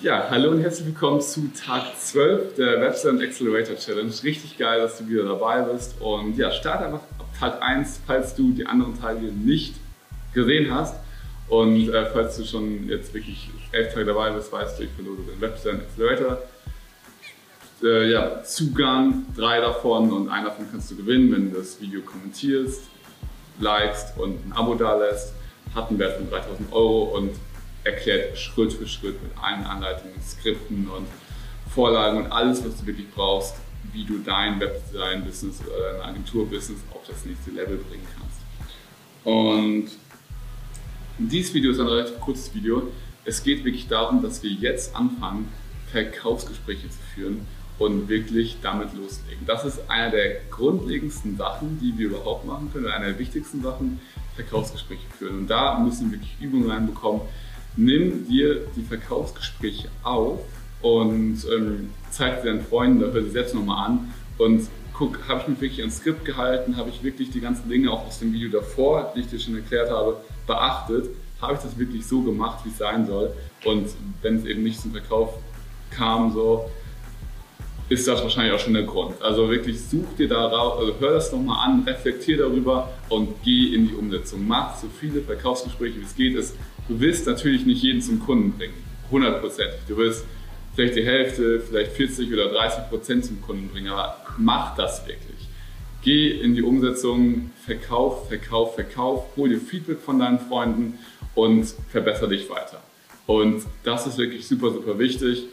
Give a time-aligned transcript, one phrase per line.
[0.00, 4.12] Ja, hallo und herzlich willkommen zu Tag 12 der Website Accelerator Challenge.
[4.22, 6.00] Richtig geil, dass du wieder dabei bist.
[6.00, 9.74] Und ja, starte einfach ab Tag 1, falls du die anderen Teile nicht
[10.32, 10.94] gesehen hast.
[11.48, 15.22] Und äh, falls du schon jetzt wirklich elf Tage dabei bist, weißt du, ich verlose
[15.22, 16.42] den Website Accelerator.
[17.82, 22.02] Äh, ja, Zugang, drei davon und einen davon kannst du gewinnen, wenn du das Video
[22.02, 22.82] kommentierst,
[23.58, 25.32] likest und ein Abo da lässt.
[25.74, 27.32] Hat einen Wert von 3000 Euro und
[27.88, 31.06] erklärt Schritt für Schritt mit allen Anleitungen, Skripten und
[31.74, 33.56] Vorlagen und alles, was du wirklich brauchst,
[33.92, 38.38] wie du dein Webdesign-Business oder dein Agentur-Business auf das nächste Level bringen kannst.
[39.24, 39.88] Und
[41.18, 42.88] dieses Video ist ein relativ kurzes Video.
[43.24, 45.48] Es geht wirklich darum, dass wir jetzt anfangen,
[45.90, 47.46] Verkaufsgespräche zu führen
[47.78, 49.46] und wirklich damit loslegen.
[49.46, 54.00] Das ist einer der grundlegendsten Sachen, die wir überhaupt machen können, einer der wichtigsten Sachen,
[54.34, 55.38] Verkaufsgespräche führen.
[55.38, 57.22] Und da müssen wir wirklich Übungen reinbekommen,
[57.76, 60.40] nimm dir die Verkaufsgespräche auf
[60.82, 65.48] und ähm, zeig sie deinen Freunden, hör sie selbst nochmal an und guck, habe ich
[65.48, 68.50] mich wirklich ans Skript gehalten, habe ich wirklich die ganzen Dinge auch aus dem Video
[68.50, 72.70] davor, die ich dir schon erklärt habe, beachtet, habe ich das wirklich so gemacht, wie
[72.70, 73.32] es sein soll?
[73.64, 73.88] Und
[74.22, 75.34] wenn es eben nicht zum Verkauf
[75.90, 76.68] kam, so
[77.88, 79.20] ist das wahrscheinlich auch schon der Grund.
[79.22, 83.74] Also wirklich such dir da raus, also hör das nochmal an, reflektier darüber und geh
[83.74, 84.46] in die Umsetzung.
[84.46, 86.36] Mach so viele Verkaufsgespräche wie es geht.
[86.88, 88.74] Du willst natürlich nicht jeden zum Kunden bringen,
[89.10, 89.80] hundertprozentig.
[89.88, 90.24] Du willst
[90.74, 95.48] vielleicht die Hälfte, vielleicht 40 oder 30 Prozent zum Kunden bringen, aber mach das wirklich.
[96.02, 100.98] Geh in die Umsetzung, verkauf, verkauf, verkauf, hol dir Feedback von deinen Freunden
[101.34, 102.80] und verbessere dich weiter.
[103.26, 105.48] Und das ist wirklich super, super wichtig.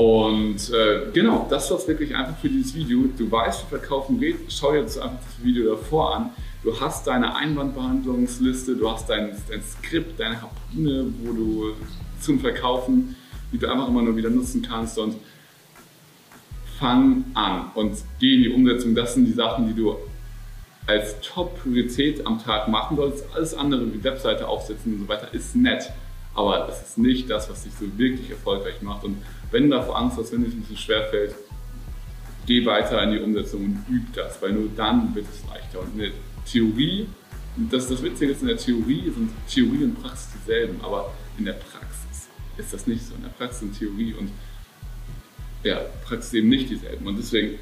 [0.00, 3.04] Und äh, genau, das war es wirklich einfach für dieses Video.
[3.18, 4.50] Du weißt, wie Verkaufen geht.
[4.50, 6.30] Schau dir jetzt einfach das Video davor an.
[6.62, 11.72] Du hast deine Einwandbehandlungsliste, du hast dein, dein Skript, deine Harpune, wo du
[12.18, 13.14] zum Verkaufen,
[13.52, 15.16] die du einfach immer nur wieder nutzen kannst und
[16.78, 18.94] fang an und geh in die Umsetzung.
[18.94, 19.96] Das sind die Sachen, die du
[20.86, 23.26] als Top-Priorität am Tag machen sollst.
[23.34, 25.92] Alles andere wie Webseite aufsetzen und so weiter ist nett,
[26.34, 29.04] aber das ist nicht das, was dich so wirklich erfolgreich macht.
[29.04, 29.18] Und
[29.50, 31.34] wenn du davor Angst hast, wenn es ein bisschen schwerfällt,
[32.46, 35.80] geh weiter in die Umsetzung und üb das, weil nur dann wird es leichter.
[35.80, 36.12] Und eine
[36.46, 37.08] Theorie,
[37.70, 41.54] das, das Witzige ist, in der Theorie sind Theorie und Praxis dieselben, aber in der
[41.54, 43.14] Praxis ist das nicht so.
[43.14, 44.30] In der Praxis sind Theorie und
[45.62, 47.06] ja, Praxis eben nicht dieselben.
[47.06, 47.58] Und deswegen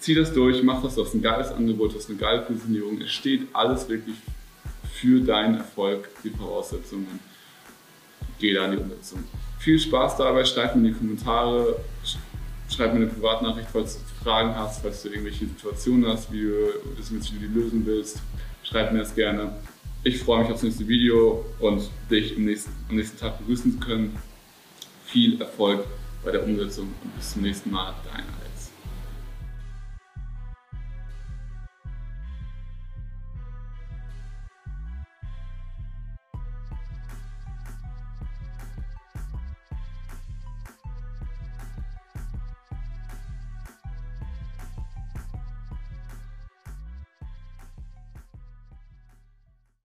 [0.00, 3.00] zieh das durch, mach das, du hast ein geiles Angebot, du hast eine geile Positionierung.
[3.00, 4.16] Es steht alles wirklich
[5.04, 7.20] für deinen Erfolg, die Voraussetzungen.
[8.38, 9.22] Geh da in die Umsetzung.
[9.58, 11.76] Viel Spaß dabei, schreib mir in die Kommentare,
[12.70, 16.72] schreib mir eine Privatnachricht, falls du Fragen hast, falls du irgendwelche Situationen hast, wie du,
[16.96, 18.22] wie du die lösen willst.
[18.62, 19.54] Schreib mir das gerne.
[20.04, 23.86] Ich freue mich aufs nächste Video und dich am nächsten, am nächsten Tag begrüßen zu
[23.86, 24.16] können.
[25.04, 25.84] Viel Erfolg
[26.24, 27.94] bei der Umsetzung und bis zum nächsten Mal.
[28.04, 28.53] Dein Alex.